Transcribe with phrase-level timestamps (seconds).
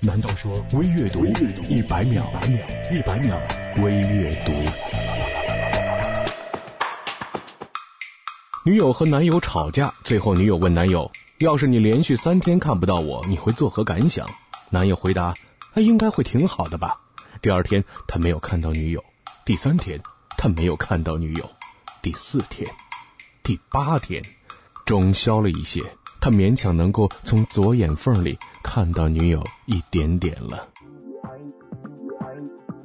[0.00, 2.24] 难道说微阅读一百秒？
[2.88, 3.36] 一百秒
[3.82, 4.52] 微阅读。
[8.64, 14.30] 女友和男友吵架，最后女友问男友：“要是你连续三天看不到我，你会作何感想？”
[14.70, 15.34] 男友回答
[15.74, 17.00] ：“他应该会挺好的吧。”
[17.42, 19.04] 第二天他没有看到女友，
[19.44, 20.00] 第三天
[20.36, 21.50] 他没有看到女友，
[22.02, 22.70] 第四天、
[23.42, 24.22] 第八天，
[24.86, 25.82] 钟消了一些。
[26.20, 30.68] 他勉强能够从左眼缝里看到女友一点点了。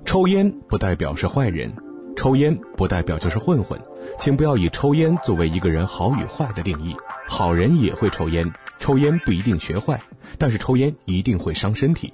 [0.05, 1.73] 抽烟不代表是坏人，
[2.15, 3.81] 抽烟不代表就是混混，
[4.19, 6.95] 请不要以抽烟作为一个人好与坏的定义。
[7.27, 9.99] 好人也会抽烟，抽烟不一定学坏，
[10.37, 12.13] 但是抽烟一定会伤身体。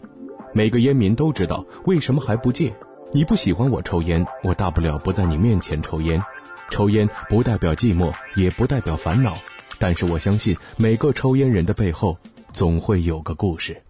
[0.53, 2.73] 每个烟民都知道为什么还不戒。
[3.11, 6.23] 你不喜欢我抽烟，我大不了不在你面前抽烟。
[6.69, 9.33] 抽烟不代表寂寞，也不代表烦恼。
[9.79, 12.17] 但是我相信，每个抽烟人的背后，
[12.51, 13.81] 总会有个故事。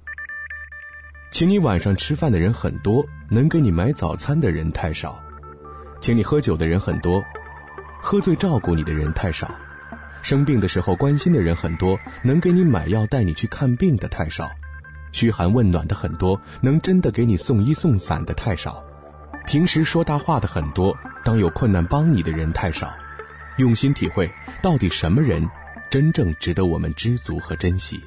[1.31, 5.20] 请你晚上吃饭的人很多，能给你买早餐的人太少；
[5.99, 7.23] 请你喝酒的人很多，
[8.01, 9.48] 喝醉照顾你的人太少；
[10.21, 14.45] 生病的时候关心的人很多，能给你买药带你去看病的太少；
[15.12, 18.84] 嘘寒问暖的很多，能真的给你送衣送伞的太少；
[19.48, 22.93] 平时说大话的很多，当有困难帮你的人太少。
[23.57, 25.48] 用心体会，到底什么人？
[25.90, 27.99] 真正值得我们知足和珍惜。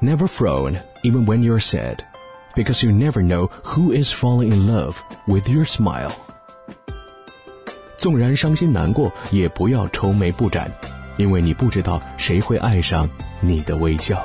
[0.00, 2.00] Never frown even when you're sad,
[2.54, 4.96] because you never know who is falling in love
[5.26, 6.12] with your smile.
[7.96, 10.70] 纵然伤心难过，也不要愁眉不展，
[11.16, 13.08] 因为你不知道谁会爱上
[13.40, 14.24] 你的微笑。